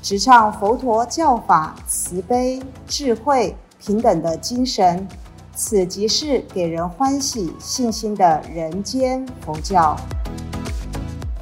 [0.00, 5.06] 直唱佛陀教法慈悲、智慧、平等的精神。
[5.52, 9.96] 此即是给人欢喜、信心的人间佛教。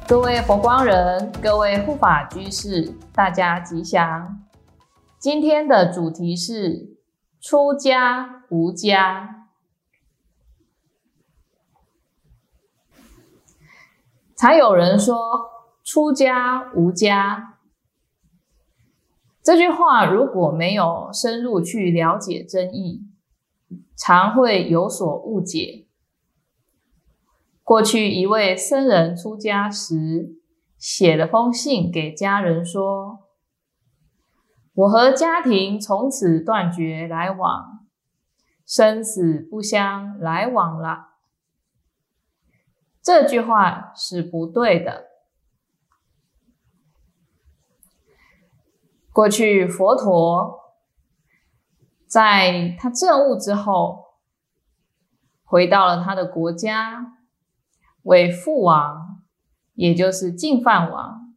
[0.07, 4.41] 各位佛光人，各位护法居士，大家吉祥。
[5.19, 6.97] 今天的主题是
[7.39, 9.45] 出家无家。
[14.35, 15.15] 才有人说
[15.83, 17.56] 出家无家
[19.47, 23.07] 这句话，如果没有深入去了解真意。
[23.95, 25.87] 常会有所误解。
[27.63, 30.35] 过去一位僧人出家时，
[30.77, 33.19] 写了封信给家人说
[34.75, 37.85] ：“我和家庭从此断绝来往，
[38.65, 41.11] 生死不相来往了。”
[43.01, 45.05] 这句话是不对的。
[49.17, 50.75] 过去佛陀。
[52.05, 54.05] 在他证悟之后，
[55.43, 57.17] 回到了他的国家，
[58.03, 59.23] 为父王，
[59.73, 61.33] 也就是净饭王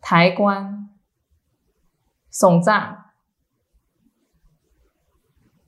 [0.00, 0.88] 抬棺
[2.30, 2.96] 送葬，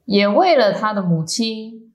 [0.06, 1.92] 也为了他的母亲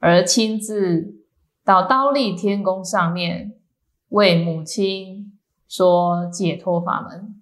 [0.00, 1.24] 而亲自
[1.62, 3.60] 到刀立天宫上面
[4.08, 7.35] 为母亲说解脱法门。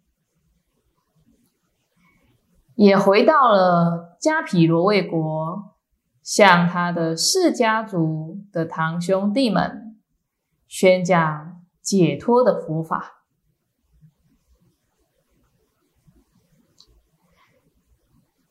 [2.75, 5.77] 也回到了迦毗罗卫国，
[6.23, 10.01] 向他的释家族的堂兄弟们
[10.67, 13.25] 宣讲解脱的佛法。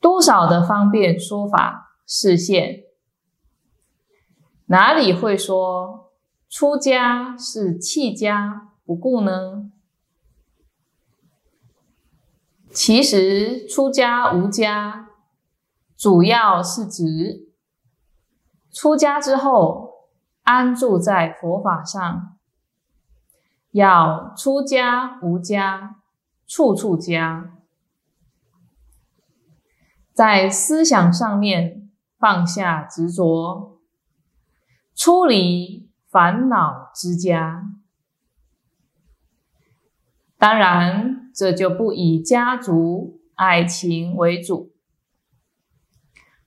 [0.00, 2.84] 多少的方便说法示现，
[4.66, 6.12] 哪里会说
[6.48, 9.70] 出家是弃家不顾呢？
[12.74, 15.08] 其实出家无家，
[15.96, 17.48] 主要是指
[18.72, 20.08] 出家之后
[20.42, 22.36] 安住在佛法上，
[23.70, 26.00] 要出家无家，
[26.48, 27.52] 处处家，
[30.12, 33.78] 在思想上面放下执着，
[34.96, 37.70] 出离烦恼之家。
[40.36, 41.13] 当然。
[41.34, 44.72] 这就不以家族爱情为主，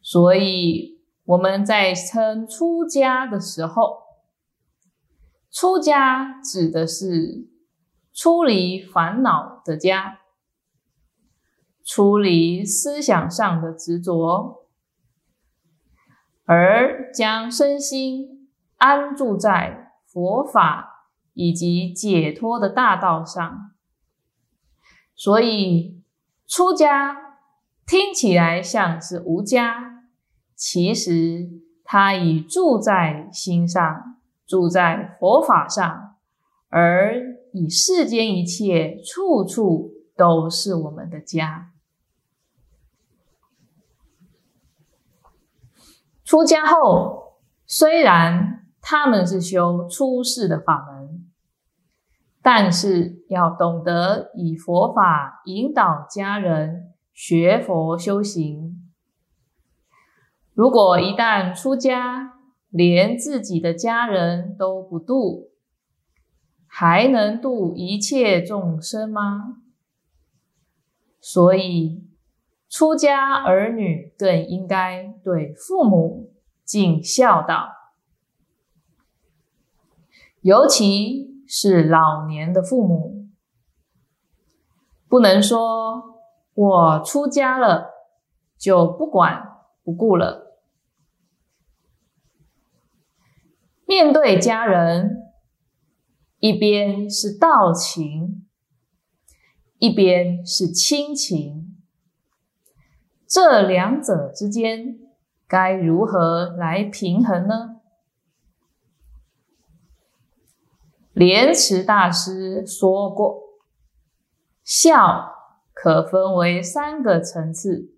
[0.02, 4.04] 所以我们在称出家的时候，
[5.52, 7.50] 出家指的是
[8.14, 10.20] 出离烦恼的家，
[11.84, 14.68] 出离思想上的执着，
[16.46, 23.74] 而将身心安住在佛法以及解脱的大道上。
[25.18, 26.00] 所以，
[26.46, 27.40] 出家
[27.88, 30.04] 听起来像是无家，
[30.56, 31.50] 其实
[31.84, 36.16] 他已住在心上，住在佛法上，
[36.70, 37.16] 而
[37.52, 41.72] 以世间一切处处都是我们的家。
[46.24, 50.97] 出家后，虽然他们是修出世的法门。
[52.50, 58.90] 但是要懂得以佛法引导家人学佛修行。
[60.54, 62.36] 如果一旦出家，
[62.70, 65.50] 连自己的家人都不度，
[66.68, 69.58] 还能度一切众生吗？
[71.20, 72.08] 所以，
[72.70, 76.32] 出家儿女更应该对父母
[76.64, 77.74] 尽孝道，
[80.40, 81.36] 尤其。
[81.48, 83.28] 是老年的父母，
[85.08, 86.20] 不能说
[86.54, 87.92] 我出家了
[88.58, 89.48] 就不管
[89.84, 90.60] 不顾了。
[93.86, 95.32] 面对家人，
[96.40, 98.46] 一边是道情，
[99.78, 101.78] 一边是亲情，
[103.26, 105.00] 这两者之间
[105.48, 107.77] 该如何来平衡呢？
[111.18, 113.42] 莲池大师说过
[114.64, 115.34] ：“孝
[115.74, 117.98] 可分为三个层次。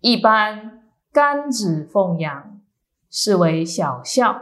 [0.00, 0.82] 一般
[1.12, 2.58] 甘子奉养，
[3.10, 4.32] 视为小孝；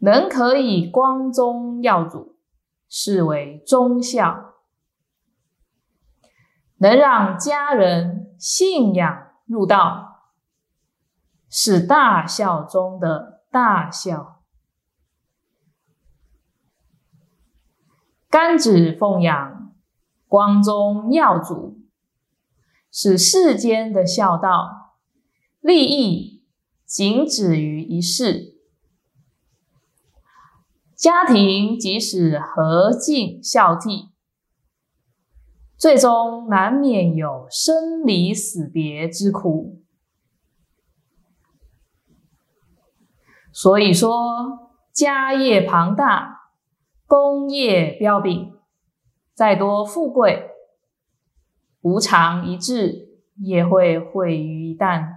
[0.00, 2.36] 能可以光宗耀祖，
[2.86, 4.52] 视为忠孝；
[6.76, 10.34] 能让家人信仰入道，
[11.48, 14.41] 是大孝中的大孝。
[18.32, 19.74] 甘旨奉养，
[20.26, 21.82] 光宗耀祖。
[22.90, 24.96] 使世间的孝道
[25.60, 26.42] 利益
[26.86, 28.54] 仅止于一世，
[30.96, 34.08] 家庭即使和敬孝悌，
[35.76, 39.82] 最终难免有生离死别之苦。
[43.52, 46.41] 所以说，家业庞大，
[47.12, 48.54] 功业彪炳，
[49.34, 50.48] 再多富贵。
[51.82, 55.08] 无常一至，也会毁于一旦。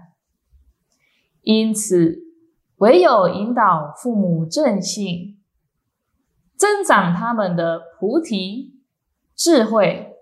[1.39, 2.19] 因此，
[2.80, 5.42] 唯有引导父母正信，
[6.57, 8.81] 增长他们的菩提
[9.33, 10.18] 智慧，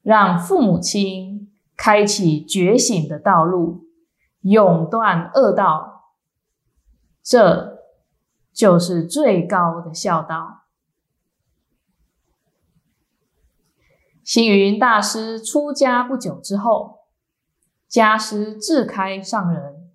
[0.00, 3.86] 让父母亲开启觉醒的道路，
[4.42, 6.12] 永断恶道，
[7.20, 7.71] 这
[8.52, 10.62] 就是最高的孝道。
[14.22, 17.00] 星云大师出家不久之后，
[17.88, 19.90] 家师智开上人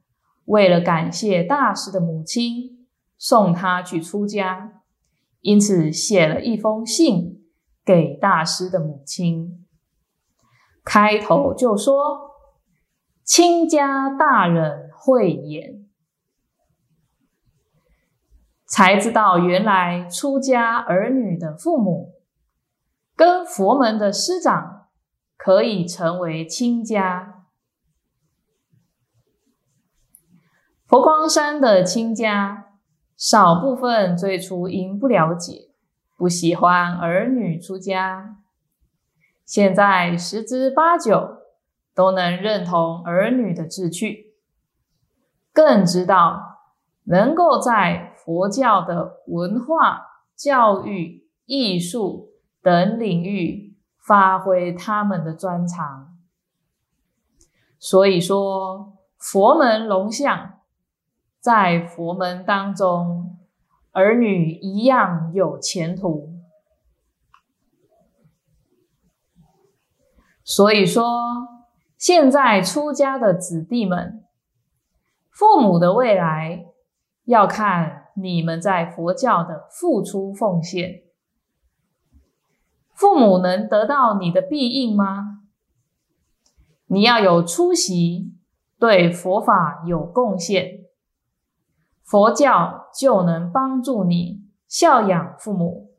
[0.45, 2.85] 为了感谢大师的母亲
[3.17, 4.81] 送他去出家，
[5.39, 7.45] 因此写了一封信
[7.85, 9.65] 给大师的母亲。
[10.83, 12.31] 开头就说
[13.23, 15.86] ：“亲家大人慧眼，
[18.67, 22.13] 才知道原来出家儿女的父母。”
[23.17, 24.89] 跟佛门的师长
[25.35, 27.45] 可以成为亲家。
[30.85, 32.67] 佛光山的亲家，
[33.17, 35.71] 少部分最初因不了解，
[36.15, 38.37] 不喜欢儿女出家，
[39.43, 41.39] 现在十之八九
[41.95, 44.35] 都能认同儿女的志趣，
[45.51, 46.59] 更知道
[47.05, 52.27] 能够在佛教的文化、教育、艺术。
[52.59, 56.17] 等领域发挥他们的专长，
[57.79, 60.59] 所以说佛门龙象
[61.39, 63.37] 在佛门当中，
[63.93, 66.33] 儿女一样有前途。
[70.43, 71.07] 所以说，
[71.97, 74.25] 现在出家的子弟们，
[75.29, 76.65] 父母的未来
[77.23, 81.03] 要看你们在佛教的付出奉献。
[82.93, 85.43] 父母能得到你的庇应吗？
[86.87, 88.33] 你要有出息，
[88.79, 90.85] 对佛法有贡献，
[92.03, 95.91] 佛教就能帮助你孝养父母。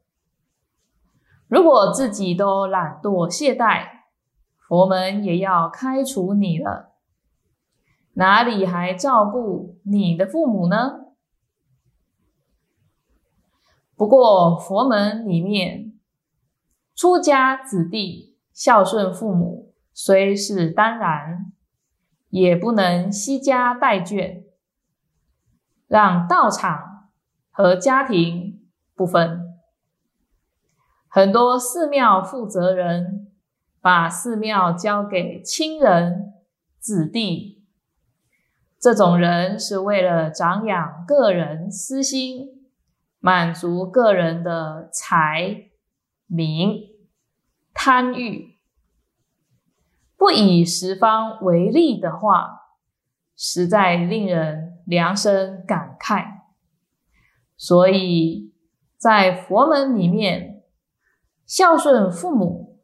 [1.46, 3.86] 如果自己都懒惰懈怠，
[4.66, 6.94] 佛门也要开除你了，
[8.14, 11.07] 哪里还照顾你的父母呢？
[13.98, 15.92] 不过佛门里面。
[16.94, 21.52] 出家子弟孝顺父母虽是当然，
[22.28, 24.42] 也不能惜家带眷，
[25.86, 27.08] 让道场
[27.52, 29.40] 和家庭不分。
[31.08, 33.30] 很多寺庙负责人
[33.80, 36.34] 把寺庙交给亲人
[36.80, 37.64] 子弟，
[38.80, 42.57] 这种人是为了长养个人私心，
[43.20, 45.70] 满足个人的财
[46.26, 46.80] 名。
[47.80, 48.56] 贪欲
[50.16, 52.76] 不以十方为例的话，
[53.36, 56.24] 实在令人良生感慨。
[57.56, 58.52] 所以
[58.96, 60.64] 在佛门里面，
[61.46, 62.80] 孝顺父母、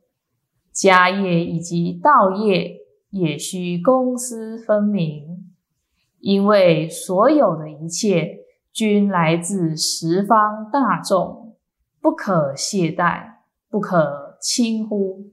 [0.70, 2.76] 家业以及道业
[3.10, 5.52] 也需公私分明，
[6.20, 8.43] 因为所有的一切
[8.74, 11.56] 均来自十方大众，
[12.02, 13.36] 不可懈怠，
[13.70, 14.24] 不可。
[14.44, 15.32] 轻忽。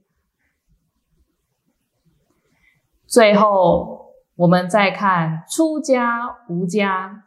[3.06, 7.24] 最后，我们再看出家无家。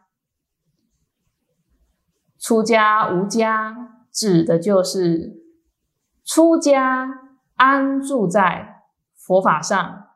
[2.40, 5.44] 出家无家，指的就是
[6.24, 7.08] 出家
[7.54, 8.82] 安住在
[9.14, 10.08] 佛法上，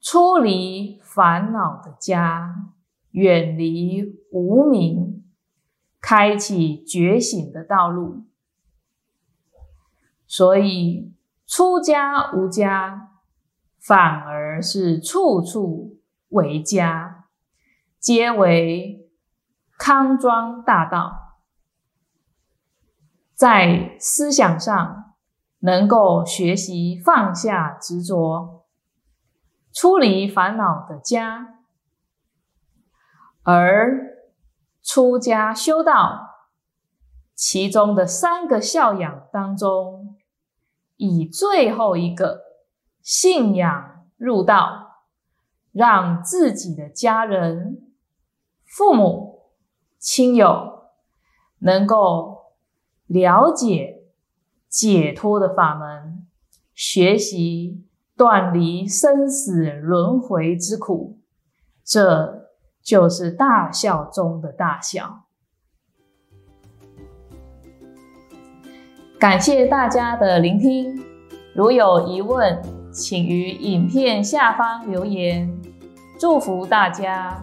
[0.00, 2.70] 出离烦恼的家，
[3.10, 5.24] 远离无明，
[6.00, 8.24] 开启觉醒的道路。
[10.26, 11.12] 所以
[11.46, 13.08] 出家无家，
[13.80, 15.98] 反而是处处
[16.28, 17.24] 为家，
[17.98, 19.10] 皆为
[19.76, 21.40] 康庄大道。
[23.34, 25.14] 在思想上，
[25.60, 28.66] 能够学习放下执着，
[29.72, 31.59] 出离烦恼的家，
[33.52, 34.16] 而
[34.80, 36.36] 出家修道，
[37.34, 40.16] 其中的三个孝养当中。
[40.96, 42.42] 以最后一个
[43.02, 45.06] 信仰入道，
[45.72, 47.90] 让自己的家人、
[48.64, 49.50] 父母、
[49.98, 50.90] 亲友
[51.58, 52.52] 能够
[53.06, 54.04] 了解
[54.68, 56.28] 解脱的法门，
[56.72, 61.18] 学习断离生死轮回之苦，
[61.82, 62.49] 这
[62.90, 65.20] 就是大笑中的大笑。
[69.16, 71.00] 感谢大家的聆听，
[71.54, 75.48] 如有疑问，请于影片下方留言。
[76.18, 77.40] 祝福大家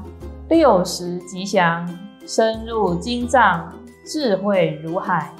[0.50, 1.88] 六十吉祥，
[2.26, 3.74] 深入经藏，
[4.06, 5.34] 智慧如海。